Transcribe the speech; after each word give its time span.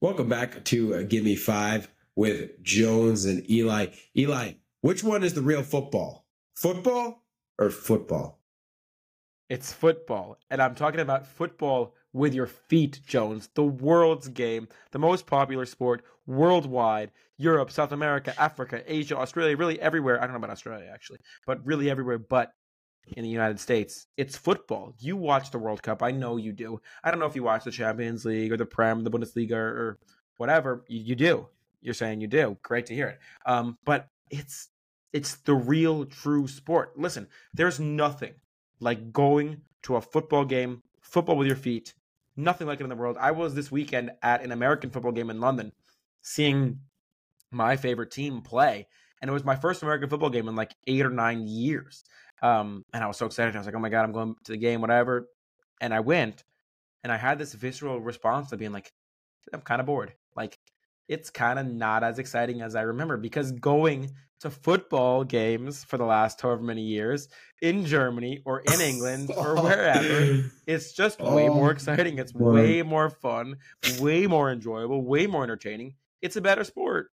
Welcome 0.00 0.28
back 0.28 0.64
to 0.66 0.94
uh, 0.94 1.02
Give 1.02 1.24
Me 1.24 1.34
Five 1.34 1.88
with 2.14 2.62
Jones 2.62 3.24
and 3.24 3.50
Eli. 3.50 3.86
Eli, 4.16 4.52
which 4.80 5.02
one 5.02 5.24
is 5.24 5.34
the 5.34 5.42
real 5.42 5.64
football? 5.64 6.24
Football 6.54 7.24
or 7.58 7.70
football? 7.70 8.40
It's 9.48 9.72
football. 9.72 10.38
And 10.50 10.62
I'm 10.62 10.76
talking 10.76 11.00
about 11.00 11.26
football 11.26 11.96
with 12.12 12.32
your 12.32 12.46
feet, 12.46 13.00
Jones. 13.08 13.48
The 13.54 13.64
world's 13.64 14.28
game, 14.28 14.68
the 14.92 15.00
most 15.00 15.26
popular 15.26 15.66
sport 15.66 16.04
worldwide. 16.28 17.10
Europe, 17.36 17.72
South 17.72 17.90
America, 17.90 18.32
Africa, 18.40 18.84
Asia, 18.86 19.16
Australia, 19.16 19.56
really 19.56 19.80
everywhere. 19.80 20.18
I 20.18 20.26
don't 20.26 20.30
know 20.32 20.36
about 20.36 20.50
Australia 20.50 20.88
actually, 20.94 21.18
but 21.44 21.66
really 21.66 21.90
everywhere 21.90 22.18
but 22.18 22.52
in 23.16 23.22
the 23.22 23.28
United 23.28 23.60
States. 23.60 24.06
It's 24.16 24.36
football. 24.36 24.94
You 24.98 25.16
watch 25.16 25.50
the 25.50 25.58
World 25.58 25.82
Cup. 25.82 26.02
I 26.02 26.10
know 26.10 26.36
you 26.36 26.52
do. 26.52 26.80
I 27.02 27.10
don't 27.10 27.20
know 27.20 27.26
if 27.26 27.36
you 27.36 27.42
watch 27.42 27.64
the 27.64 27.70
Champions 27.70 28.24
League 28.24 28.52
or 28.52 28.56
the 28.56 28.66
Prem, 28.66 29.04
the 29.04 29.10
Bundesliga, 29.10 29.52
or 29.52 29.98
whatever. 30.36 30.84
You, 30.88 31.00
you 31.00 31.14
do. 31.14 31.46
You're 31.80 31.94
saying 31.94 32.20
you 32.20 32.26
do. 32.26 32.56
Great 32.62 32.86
to 32.86 32.94
hear 32.94 33.08
it. 33.08 33.18
Um, 33.46 33.78
but 33.84 34.08
it's 34.30 34.68
it's 35.12 35.36
the 35.36 35.54
real 35.54 36.04
true 36.04 36.46
sport. 36.46 36.98
Listen, 36.98 37.28
there's 37.54 37.80
nothing 37.80 38.34
like 38.80 39.12
going 39.12 39.62
to 39.82 39.96
a 39.96 40.00
football 40.00 40.44
game, 40.44 40.82
football 41.00 41.36
with 41.36 41.46
your 41.46 41.56
feet. 41.56 41.94
Nothing 42.36 42.66
like 42.66 42.80
it 42.80 42.84
in 42.84 42.90
the 42.90 42.96
world. 42.96 43.16
I 43.18 43.32
was 43.32 43.54
this 43.54 43.72
weekend 43.72 44.12
at 44.22 44.42
an 44.42 44.52
American 44.52 44.90
football 44.90 45.12
game 45.12 45.30
in 45.30 45.40
London, 45.40 45.72
seeing 46.20 46.80
my 47.50 47.76
favorite 47.76 48.10
team 48.10 48.42
play, 48.42 48.86
and 49.20 49.28
it 49.28 49.32
was 49.32 49.44
my 49.44 49.56
first 49.56 49.82
American 49.82 50.08
football 50.08 50.30
game 50.30 50.48
in 50.48 50.54
like 50.54 50.74
eight 50.86 51.04
or 51.04 51.10
nine 51.10 51.46
years. 51.46 52.04
Um, 52.42 52.84
and 52.92 53.02
I 53.02 53.06
was 53.06 53.16
so 53.16 53.26
excited. 53.26 53.54
I 53.54 53.58
was 53.58 53.66
like, 53.66 53.74
"Oh 53.74 53.80
my 53.80 53.88
god, 53.88 54.04
I'm 54.04 54.12
going 54.12 54.34
to 54.44 54.52
the 54.52 54.58
game, 54.58 54.80
whatever." 54.80 55.28
And 55.80 55.92
I 55.94 56.00
went, 56.00 56.44
and 57.02 57.12
I 57.12 57.16
had 57.16 57.38
this 57.38 57.54
visceral 57.54 58.00
response 58.00 58.52
of 58.52 58.58
being 58.58 58.72
like, 58.72 58.92
"I'm 59.52 59.60
kind 59.62 59.80
of 59.80 59.86
bored." 59.86 60.14
Like, 60.36 60.58
it's 61.08 61.30
kind 61.30 61.58
of 61.58 61.66
not 61.66 62.04
as 62.04 62.18
exciting 62.18 62.60
as 62.62 62.74
I 62.74 62.82
remember 62.82 63.16
because 63.16 63.52
going 63.52 64.10
to 64.40 64.50
football 64.50 65.24
games 65.24 65.82
for 65.82 65.96
the 65.96 66.04
last 66.04 66.40
however 66.40 66.62
many 66.62 66.82
years 66.82 67.28
in 67.60 67.84
Germany 67.84 68.40
or 68.44 68.60
in 68.60 68.80
England 68.80 69.30
or 69.36 69.60
wherever, 69.60 70.44
it's 70.66 70.92
just 70.92 71.20
way 71.20 71.48
more 71.48 71.68
oh, 71.68 71.72
exciting. 71.72 72.18
It's 72.18 72.32
way 72.34 72.82
more 72.82 73.10
fun, 73.10 73.56
way 73.98 74.26
more 74.26 74.52
enjoyable, 74.52 75.02
way 75.02 75.26
more 75.26 75.42
entertaining. 75.42 75.94
It's 76.22 76.36
a 76.36 76.40
better 76.40 76.64
sport. 76.64 77.10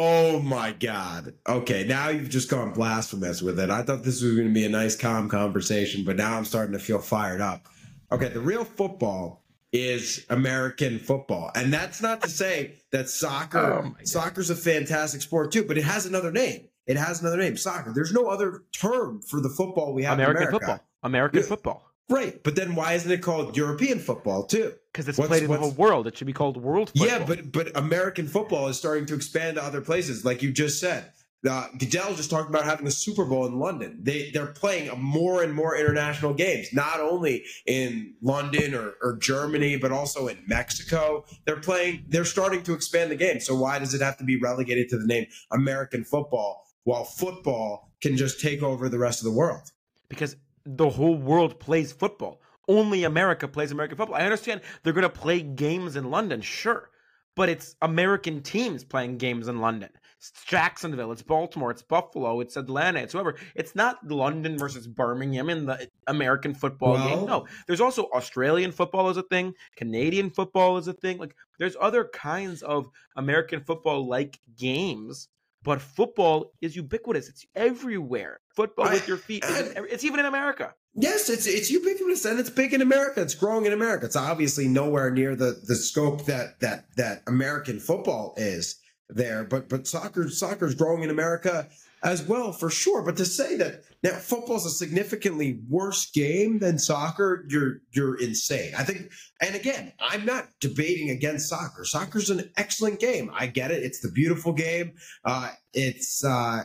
Oh 0.00 0.38
my 0.38 0.70
God. 0.70 1.34
Okay, 1.48 1.82
now 1.82 2.08
you've 2.08 2.28
just 2.28 2.48
gone 2.48 2.72
blasphemous 2.72 3.42
with 3.42 3.58
it. 3.58 3.68
I 3.68 3.82
thought 3.82 4.04
this 4.04 4.22
was 4.22 4.36
going 4.36 4.46
to 4.46 4.54
be 4.54 4.64
a 4.64 4.68
nice, 4.68 4.94
calm 4.94 5.28
conversation, 5.28 6.04
but 6.04 6.14
now 6.14 6.36
I'm 6.36 6.44
starting 6.44 6.72
to 6.74 6.78
feel 6.78 7.00
fired 7.00 7.40
up. 7.40 7.66
Okay, 8.12 8.28
the 8.28 8.38
real 8.38 8.62
football 8.62 9.42
is 9.72 10.24
American 10.30 11.00
football. 11.00 11.50
And 11.56 11.72
that's 11.72 12.00
not 12.00 12.22
to 12.22 12.30
say 12.30 12.76
that 12.92 13.08
soccer 13.08 13.58
oh 13.58 13.96
soccer's 14.04 14.50
a 14.50 14.54
fantastic 14.54 15.20
sport 15.20 15.50
too, 15.50 15.64
but 15.64 15.76
it 15.76 15.82
has 15.82 16.06
another 16.06 16.30
name. 16.30 16.68
It 16.86 16.96
has 16.96 17.20
another 17.20 17.38
name, 17.38 17.56
soccer. 17.56 17.92
There's 17.92 18.12
no 18.12 18.28
other 18.28 18.62
term 18.72 19.20
for 19.20 19.40
the 19.40 19.50
football 19.50 19.94
we 19.94 20.04
have 20.04 20.14
American 20.14 20.44
America. 20.44 20.58
football. 20.58 20.88
American 21.02 21.40
yeah. 21.40 21.46
football. 21.46 21.87
Right, 22.10 22.42
but 22.42 22.56
then 22.56 22.74
why 22.74 22.94
isn't 22.94 23.10
it 23.10 23.20
called 23.20 23.56
European 23.56 23.98
football 23.98 24.44
too? 24.44 24.72
Because 24.92 25.08
it's 25.08 25.18
what's, 25.18 25.28
played 25.28 25.42
in 25.42 25.50
the 25.50 25.58
whole 25.58 25.72
world. 25.72 26.06
It 26.06 26.16
should 26.16 26.26
be 26.26 26.32
called 26.32 26.56
world 26.56 26.90
football. 26.90 27.06
Yeah, 27.06 27.24
but 27.24 27.52
but 27.52 27.76
American 27.76 28.26
football 28.26 28.68
is 28.68 28.78
starting 28.78 29.04
to 29.06 29.14
expand 29.14 29.56
to 29.56 29.62
other 29.62 29.82
places, 29.82 30.24
like 30.24 30.42
you 30.42 30.50
just 30.50 30.80
said. 30.80 31.12
Uh, 31.48 31.68
Goodell 31.78 32.14
just 32.14 32.30
talked 32.30 32.48
about 32.48 32.64
having 32.64 32.86
a 32.86 32.90
Super 32.90 33.24
Bowl 33.24 33.46
in 33.46 33.60
London. 33.60 34.00
They 34.02 34.30
they're 34.30 34.46
playing 34.46 34.90
more 34.98 35.42
and 35.42 35.54
more 35.54 35.76
international 35.76 36.34
games, 36.34 36.72
not 36.72 36.98
only 36.98 37.44
in 37.66 38.14
London 38.22 38.74
or, 38.74 38.94
or 39.02 39.16
Germany, 39.18 39.76
but 39.76 39.92
also 39.92 40.26
in 40.26 40.38
Mexico. 40.48 41.26
They're 41.44 41.60
playing. 41.60 42.06
They're 42.08 42.24
starting 42.24 42.62
to 42.64 42.72
expand 42.72 43.12
the 43.12 43.16
game. 43.16 43.38
So 43.38 43.54
why 43.54 43.78
does 43.78 43.94
it 43.94 44.00
have 44.00 44.16
to 44.18 44.24
be 44.24 44.36
relegated 44.40 44.88
to 44.88 44.98
the 44.98 45.06
name 45.06 45.26
American 45.52 46.04
football, 46.04 46.66
while 46.84 47.04
football 47.04 47.92
can 48.00 48.16
just 48.16 48.40
take 48.40 48.62
over 48.62 48.88
the 48.88 48.98
rest 48.98 49.20
of 49.20 49.26
the 49.26 49.36
world? 49.36 49.70
Because 50.08 50.34
the 50.76 50.90
whole 50.90 51.16
world 51.16 51.58
plays 51.58 51.92
football. 51.92 52.40
Only 52.68 53.04
America 53.04 53.48
plays 53.48 53.72
American 53.72 53.96
football. 53.96 54.16
I 54.16 54.24
understand 54.24 54.60
they're 54.82 54.92
going 54.92 55.02
to 55.02 55.08
play 55.08 55.40
games 55.40 55.96
in 55.96 56.10
London, 56.10 56.42
sure, 56.42 56.90
but 57.34 57.48
it's 57.48 57.74
American 57.80 58.42
teams 58.42 58.84
playing 58.84 59.16
games 59.16 59.48
in 59.48 59.60
London. 59.60 59.88
It's 60.18 60.32
Jacksonville, 60.44 61.12
it's 61.12 61.22
Baltimore, 61.22 61.70
it's 61.70 61.80
Buffalo, 61.80 62.40
it's 62.40 62.56
Atlanta, 62.56 63.00
it's 63.00 63.12
whoever. 63.12 63.36
It's 63.54 63.74
not 63.74 64.06
London 64.06 64.58
versus 64.58 64.86
Birmingham 64.86 65.48
in 65.48 65.64
the 65.64 65.88
American 66.08 66.52
football 66.54 66.94
well, 66.94 67.08
game. 67.08 67.26
No, 67.26 67.46
there's 67.66 67.80
also 67.80 68.10
Australian 68.12 68.72
football 68.72 69.08
is 69.08 69.16
a 69.16 69.22
thing, 69.22 69.54
Canadian 69.76 70.28
football 70.28 70.76
is 70.76 70.88
a 70.88 70.92
thing. 70.92 71.18
Like 71.18 71.34
there's 71.58 71.76
other 71.80 72.04
kinds 72.12 72.62
of 72.62 72.88
American 73.16 73.60
football 73.60 74.06
like 74.06 74.40
games 74.56 75.28
but 75.68 75.82
football 75.82 76.54
is 76.62 76.74
ubiquitous. 76.74 77.28
It's 77.28 77.44
everywhere. 77.54 78.40
Football 78.56 78.88
I, 78.88 78.94
with 78.94 79.06
your 79.06 79.18
feet. 79.18 79.44
it's 79.46 80.02
even 80.02 80.18
in 80.18 80.24
America. 80.24 80.72
Yes, 80.94 81.28
it's 81.28 81.46
it's 81.46 81.70
ubiquitous 81.70 82.24
and 82.24 82.40
it's 82.40 82.48
big 82.48 82.72
in 82.72 82.80
America. 82.80 83.20
It's 83.20 83.34
growing 83.34 83.66
in 83.66 83.74
America. 83.74 84.06
It's 84.06 84.16
obviously 84.16 84.66
nowhere 84.66 85.10
near 85.10 85.36
the 85.36 85.60
the 85.66 85.76
scope 85.76 86.24
that 86.24 86.58
that 86.60 86.86
that 86.96 87.22
American 87.26 87.80
football 87.80 88.32
is 88.38 88.80
there, 89.10 89.44
but 89.44 89.68
but 89.68 89.86
soccer 89.86 90.30
soccer's 90.30 90.74
growing 90.74 91.02
in 91.02 91.10
America 91.10 91.68
as 92.02 92.26
well 92.26 92.52
for 92.52 92.70
sure. 92.70 93.02
But 93.02 93.16
to 93.16 93.24
say 93.24 93.56
that 93.56 93.82
now 94.02 94.12
football's 94.12 94.66
a 94.66 94.70
significantly 94.70 95.60
worse 95.68 96.10
game 96.10 96.58
than 96.58 96.78
soccer, 96.78 97.44
you're 97.48 97.80
you're 97.92 98.20
insane. 98.20 98.72
I 98.76 98.84
think, 98.84 99.10
and 99.40 99.54
again, 99.54 99.92
I'm 100.00 100.24
not 100.24 100.48
debating 100.60 101.10
against 101.10 101.48
soccer. 101.48 101.84
Soccer's 101.84 102.30
an 102.30 102.50
excellent 102.56 103.00
game. 103.00 103.30
I 103.34 103.46
get 103.46 103.70
it. 103.70 103.82
It's 103.82 104.00
the 104.00 104.10
beautiful 104.10 104.52
game. 104.52 104.92
Uh, 105.24 105.50
it's 105.72 106.24
uh, 106.24 106.62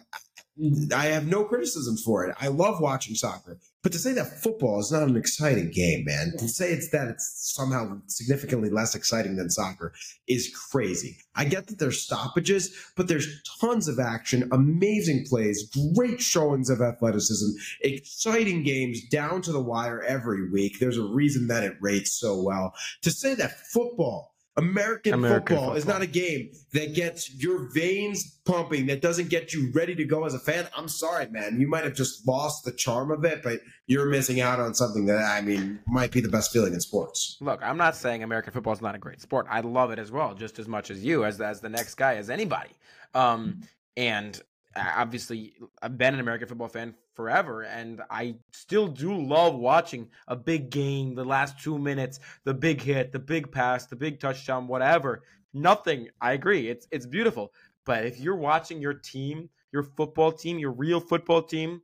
I 0.96 1.06
have 1.06 1.28
no 1.28 1.44
criticisms 1.46 2.04
for 2.04 2.26
it. 2.26 2.36
I 2.40 2.48
love 2.50 2.80
watching 2.80 3.16
soccer. 3.16 3.60
But 3.84 3.92
to 3.92 4.00
say 4.00 4.14
that 4.14 4.42
football 4.42 4.80
is 4.80 4.94
not 4.94 5.04
an 5.04 5.18
exciting 5.18 5.70
game, 5.70 6.06
man, 6.06 6.32
to 6.38 6.48
say 6.48 6.72
it's 6.72 6.90
that 6.92 7.10
it's 7.10 7.54
somehow 7.54 8.02
significantly 8.08 8.70
less 8.70 8.96
exciting 8.96 9.36
than 9.36 9.50
soccer 9.50 9.94
is 10.26 10.56
crazy. 10.72 11.18
I 11.36 11.44
get 11.46 11.68
that 11.68 11.80
there's 11.80 12.02
stoppages, 12.02 12.74
but 12.96 13.10
there's 13.10 13.42
tons 13.60 13.90
of 13.90 14.00
action, 14.00 14.48
amazing 14.54 15.26
plays, 15.28 15.70
great 15.96 16.22
showings 16.22 16.70
of 16.70 16.82
athleticism, 16.82 17.50
exciting 17.82 18.64
games 18.64 19.06
down 19.10 19.42
to 19.42 19.52
the 19.52 19.62
wire 19.62 20.02
every 20.02 20.50
week. 20.50 20.80
There's 20.80 20.98
a 20.98 21.04
reason 21.04 21.48
that 21.48 21.64
it 21.64 21.76
rates 21.82 22.14
so 22.14 22.42
well. 22.42 22.74
To 23.02 23.12
say 23.12 23.36
that 23.36 23.68
football 23.68 24.33
American, 24.56 25.14
American 25.14 25.47
football, 25.47 25.58
football, 25.58 25.78
is 25.78 25.86
not 25.88 26.02
a 26.02 26.08
game 26.08 26.52
that 26.74 26.94
gets 26.94 27.34
your 27.34 27.72
veins 27.74 28.40
pumping, 28.46 28.86
that 28.86 29.02
doesn't 29.02 29.30
get 29.30 29.52
you 29.52 29.72
ready 29.74 29.96
to 29.96 30.06
go 30.06 30.25
as 30.25 30.34
a 30.36 30.40
fan. 30.40 30.68
I'm 30.78 30.88
sorry, 30.88 31.28
man. 31.30 31.59
You 31.59 31.68
might 31.68 31.84
have 31.84 31.96
just 31.96 32.28
lost 32.28 32.63
the 32.63 32.72
charm 32.72 33.09
of 33.09 33.25
it, 33.25 33.42
but 33.42 33.62
you're 33.88 34.06
missing 34.06 34.42
out 34.42 34.59
on 34.59 34.75
something 34.75 35.08
that, 35.08 35.18
I 35.18 35.42
mean, 35.42 35.80
might 35.88 36.12
be 36.12 36.22
the 36.22 36.30
best 36.30 36.52
feeling 36.52 36.74
in 36.74 36.81
sports. 36.81 37.38
Look, 37.42 37.62
I'm 37.63 37.78
not 37.78 37.96
saying 37.96 38.22
American 38.22 38.53
football 38.53 38.74
is 38.74 38.81
not 38.81 38.94
a 38.94 39.00
great 39.00 39.22
sport. 39.22 39.47
I 39.50 39.62
love 39.62 39.92
it 39.92 39.97
as 39.97 40.12
well, 40.12 40.36
just 40.36 40.59
as 40.59 40.68
much 40.68 40.92
as 40.92 41.03
you, 41.03 41.25
as, 41.25 41.42
as 41.42 41.59
the 41.59 41.69
next 41.69 41.96
guy, 41.96 42.16
as 42.16 42.30
anybody. 42.30 42.72
Um, 43.16 43.62
and 43.97 44.40
obviously 44.76 45.54
I've 45.82 45.98
been 45.98 46.14
an 46.14 46.20
American 46.20 46.48
football 46.48 46.68
fan 46.68 46.96
forever 47.16 47.64
and 47.64 48.02
I 48.10 48.36
still 48.52 48.88
do 48.88 49.16
love 49.16 49.56
watching 49.56 50.10
a 50.28 50.36
big 50.36 50.70
game, 50.70 51.16
the 51.16 51.24
last 51.26 51.62
2 51.64 51.78
minutes, 51.78 52.20
the 52.44 52.54
big 52.54 52.82
hit, 52.82 53.12
the 53.12 53.20
big 53.20 53.52
pass, 53.52 53.86
the 53.86 53.96
big 53.96 54.20
touchdown, 54.20 54.68
whatever. 54.68 55.24
Nothing. 55.54 56.10
I 56.20 56.34
agree. 56.34 56.70
It's 56.70 56.88
it's 56.92 57.06
beautiful. 57.06 57.54
But 57.86 58.06
if 58.06 58.20
you're 58.20 58.36
watching 58.36 58.82
your 58.82 58.94
team, 58.94 59.50
your 59.72 59.84
football 59.84 60.32
team, 60.32 60.58
your 60.58 60.72
real 60.72 61.00
football 61.00 61.44
team 61.44 61.82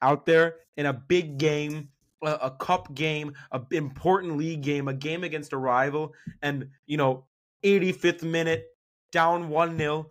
out 0.00 0.24
there 0.26 0.56
in 0.76 0.86
a 0.86 0.92
big 0.92 1.38
game, 1.38 1.88
a, 2.22 2.32
a 2.42 2.50
cup 2.50 2.94
game, 2.94 3.34
a 3.52 3.60
important 3.72 4.36
league 4.36 4.62
game, 4.62 4.88
a 4.88 4.94
game 4.94 5.24
against 5.24 5.52
a 5.52 5.56
rival 5.56 6.14
and, 6.42 6.68
you 6.86 6.96
know, 6.96 7.24
85th 7.62 8.22
minute 8.22 8.66
down 9.12 9.50
1-0 9.50 10.06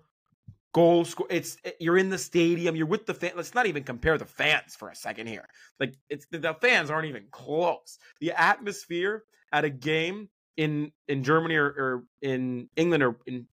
goal 0.73 1.05
score. 1.05 1.27
It's 1.29 1.57
eh, 1.65 1.71
you're 1.79 1.97
in 1.97 2.09
the 2.09 2.17
stadium. 2.17 2.75
You're 2.75 2.87
with 2.87 3.05
the 3.05 3.13
fan. 3.13 3.31
Let's 3.35 3.55
not 3.55 3.65
even 3.65 3.83
compare 3.83 4.17
the 4.17 4.25
fans 4.25 4.75
for 4.75 4.89
a 4.89 4.95
second 4.95 5.27
here. 5.27 5.47
Like 5.79 5.95
it's 6.09 6.25
the 6.31 6.55
fans 6.61 6.89
aren't 6.89 7.07
even 7.07 7.25
close. 7.31 7.97
The 8.19 8.31
atmosphere 8.31 9.23
at 9.51 9.65
a 9.65 9.69
game 9.69 10.29
in 10.57 10.91
in 11.07 11.23
Germany 11.23 11.55
or, 11.55 11.65
or 11.65 12.03
in 12.21 12.69
England 12.75 13.03
or 13.03 13.17
in 13.25 13.47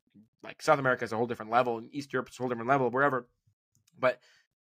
like 0.43 0.61
South 0.61 0.79
America 0.79 1.03
is 1.03 1.11
a 1.11 1.17
whole 1.17 1.27
different 1.27 1.51
level. 1.51 1.77
In 1.77 1.89
East 1.91 2.13
Europe, 2.13 2.27
it's 2.27 2.39
a 2.39 2.41
whole 2.41 2.49
different 2.49 2.69
level. 2.69 2.89
Wherever, 2.89 3.27
but 3.99 4.19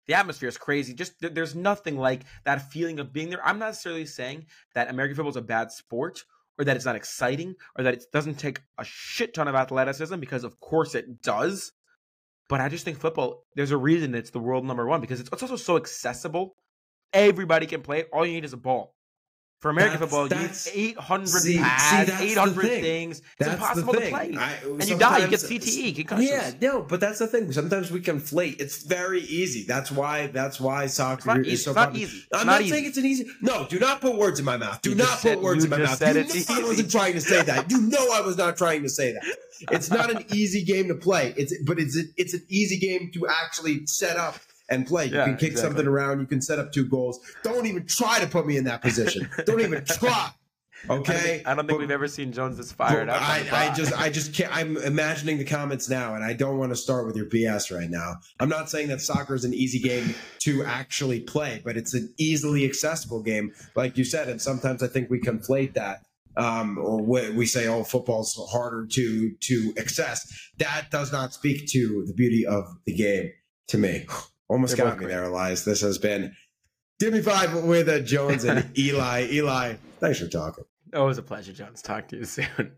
the 0.06 0.14
atmosphere 0.14 0.48
is 0.48 0.58
crazy. 0.58 0.94
Just 0.94 1.14
there's 1.20 1.54
nothing 1.54 1.96
like 1.96 2.22
that 2.44 2.70
feeling 2.70 2.98
of 2.98 3.12
being 3.12 3.30
there. 3.30 3.44
I'm 3.44 3.58
not 3.58 3.66
necessarily 3.66 4.06
saying 4.06 4.46
that 4.74 4.90
American 4.90 5.16
football 5.16 5.30
is 5.30 5.36
a 5.36 5.42
bad 5.42 5.70
sport 5.70 6.24
or 6.58 6.64
that 6.64 6.76
it's 6.76 6.84
not 6.84 6.96
exciting 6.96 7.54
or 7.76 7.84
that 7.84 7.94
it 7.94 8.04
doesn't 8.12 8.38
take 8.38 8.60
a 8.78 8.84
shit 8.84 9.34
ton 9.34 9.48
of 9.48 9.54
athleticism 9.54 10.18
because 10.18 10.44
of 10.44 10.60
course 10.60 10.94
it 10.94 11.22
does 11.22 11.72
but 12.52 12.60
I 12.60 12.68
just 12.68 12.84
think 12.84 13.00
football, 13.00 13.46
there's 13.56 13.70
a 13.70 13.78
reason 13.78 14.14
it's 14.14 14.28
the 14.28 14.38
world 14.38 14.66
number 14.66 14.86
one 14.86 15.00
because 15.00 15.20
it's, 15.20 15.30
it's 15.32 15.42
also 15.42 15.56
so 15.56 15.78
accessible. 15.78 16.54
Everybody 17.14 17.64
can 17.64 17.80
play 17.80 18.00
it. 18.00 18.10
All 18.12 18.26
you 18.26 18.34
need 18.34 18.44
is 18.44 18.52
a 18.52 18.58
ball. 18.58 18.94
For 19.62 19.70
American 19.70 20.00
That's- 20.00 20.10
football, 20.10 20.24
you 20.24 20.28
that's- 20.30 20.66
need 20.74 20.88
800 20.98 21.28
see- 21.28 21.52
see, 21.52 21.58
pads, 21.60 22.10
that's 22.10 22.20
800 22.20 22.62
thing. 22.66 22.82
things. 22.82 23.18
It's 23.18 23.26
That's 23.38 23.52
impossible 23.52 23.92
to 23.94 24.00
play. 24.00 24.34
I- 24.36 24.54
and 24.68 24.88
you 24.88 24.98
die, 24.98 25.18
you 25.18 25.28
get 25.28 25.38
CTE, 25.40 25.92
concussions. 25.94 26.28
Yeah, 26.28 26.50
no, 26.60 26.82
but 26.82 26.98
that's 26.98 27.20
the 27.20 27.28
thing. 27.28 27.52
Sometimes 27.52 27.92
we 27.92 28.00
conflate. 28.00 28.60
It's 28.60 28.82
very 28.82 29.20
easy. 29.20 29.62
That's 29.62 29.92
why. 29.92 30.26
That's 30.26 30.58
why 30.58 30.88
soccer 30.88 31.40
is 31.40 31.46
easy. 31.46 31.56
so 31.62 31.70
It's 31.70 31.76
not 31.76 31.84
popular. 31.90 32.06
easy. 32.08 32.16
It's 32.16 32.26
I'm 32.32 32.46
not 32.48 32.52
not, 32.54 32.60
easy. 32.62 32.70
saying 32.70 32.84
it's 32.86 32.98
an 32.98 33.06
easy. 33.06 33.26
No, 33.40 33.66
do 33.70 33.78
not 33.78 34.00
put 34.00 34.16
words 34.16 34.40
in 34.40 34.44
my 34.44 34.56
mouth. 34.56 34.82
Do 34.82 34.90
You 34.90 34.96
not 34.96 35.08
put 35.10 35.20
said- 35.20 35.38
words 35.40 35.62
in 35.62 35.70
my 35.70 35.76
mouth. 35.78 36.00
You 36.00 36.06
it's 36.08 36.48
know 36.48 36.56
I 36.56 36.62
wasn't 36.64 36.90
trying 36.90 37.12
to 37.14 37.20
say 37.20 37.42
that. 37.42 37.70
You 37.70 37.80
know 37.82 38.10
I 38.12 38.20
was 38.20 38.36
not 38.36 38.56
trying 38.56 38.82
to 38.82 38.88
say 38.88 39.12
that. 39.12 39.22
It's 39.70 39.90
not 39.90 40.10
an 40.10 40.24
easy 40.32 40.64
game 40.64 40.88
to 40.88 40.96
play. 40.96 41.34
It's 41.36 41.54
but 41.64 41.78
it's 41.78 41.96
a, 41.96 42.02
it's 42.16 42.34
an 42.34 42.42
easy 42.48 42.78
game 42.78 43.12
to 43.14 43.28
actually 43.28 43.86
set 43.86 44.16
up 44.16 44.40
and 44.72 44.86
play. 44.86 45.06
You 45.06 45.16
Yeah, 45.16 45.24
can 45.26 45.36
kick 45.36 45.50
exactly. 45.52 45.68
something 45.70 45.86
around. 45.86 46.20
You 46.20 46.26
can 46.26 46.40
set 46.42 46.58
up 46.58 46.72
two 46.72 46.86
goals. 46.86 47.20
Don't 47.44 47.66
even 47.66 47.86
try 47.86 48.18
to 48.20 48.26
put 48.26 48.46
me 48.46 48.56
in 48.56 48.64
that 48.64 48.82
position. 48.82 49.28
Don't 49.46 49.60
even 49.60 49.84
try. 49.86 50.30
I 50.84 50.88
don't 50.88 50.98
Okay. 51.08 51.16
think, 51.18 51.46
I 51.46 51.54
don't 51.54 51.58
think 51.66 51.78
But- 51.78 51.78
we've 51.78 51.90
ever 51.92 52.08
seen 52.08 52.32
Jones 52.32 52.56
this 52.56 52.72
fired 52.72 53.08
up. 53.08 53.22
I, 53.22 53.46
I 53.52 53.72
just 53.72 53.92
I 53.96 54.10
just 54.10 54.34
can't 54.34 54.52
I'm 54.56 54.76
imagining 54.78 55.38
the 55.38 55.44
comments 55.44 55.88
now 55.88 56.16
and 56.16 56.24
I 56.24 56.32
don't 56.32 56.58
want 56.58 56.72
to 56.72 56.76
start 56.76 57.06
with 57.06 57.14
your 57.14 57.26
BS 57.26 57.70
right 57.72 57.88
now. 57.88 58.16
I'm 58.40 58.48
not 58.48 58.68
saying 58.68 58.88
that 58.88 59.00
soccer 59.00 59.36
is 59.36 59.44
an 59.44 59.54
easy 59.54 59.78
game 59.78 60.12
to 60.40 60.64
actually 60.64 61.20
play, 61.20 61.62
but 61.64 61.76
it's 61.76 61.94
an 61.94 62.12
easily 62.18 62.64
accessible 62.64 63.22
game, 63.22 63.52
like 63.76 63.96
you 63.96 64.02
said, 64.02 64.28
and 64.28 64.42
sometimes 64.42 64.82
I 64.82 64.88
think 64.88 65.08
we 65.08 65.20
conflate 65.20 65.74
that. 65.74 65.98
Um, 66.36 66.78
or 66.78 67.00
we, 67.00 67.30
we 67.30 67.46
say, 67.46 67.68
"Oh, 67.68 67.84
football's 67.84 68.34
harder 68.50 68.86
to 68.92 69.32
to 69.38 69.74
access." 69.78 70.26
That 70.58 70.86
does 70.90 71.12
not 71.12 71.34
speak 71.34 71.68
to 71.72 72.04
the 72.08 72.14
beauty 72.14 72.44
of 72.46 72.64
the 72.86 72.94
game 72.94 73.30
to 73.68 73.76
me. 73.78 74.06
Almost 74.48 74.76
They're 74.76 74.84
got 74.86 74.94
me 74.98 75.04
great. 75.04 75.14
there, 75.14 75.24
Elias. 75.24 75.64
This 75.64 75.80
has 75.80 75.98
been 75.98 76.34
Give 77.00 77.12
Me 77.12 77.20
Five 77.22 77.64
with 77.64 78.06
Jones 78.06 78.44
and 78.44 78.66
Eli. 78.78 79.28
Eli, 79.30 79.74
thanks 80.00 80.18
for 80.20 80.28
talking. 80.28 80.64
Always 80.94 81.18
a 81.18 81.22
pleasure, 81.22 81.52
Jones. 81.52 81.80
Talk 81.82 82.08
to 82.08 82.16
you 82.18 82.24
soon. 82.24 82.72